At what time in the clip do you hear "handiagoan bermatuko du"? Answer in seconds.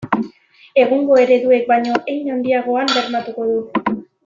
2.37-3.97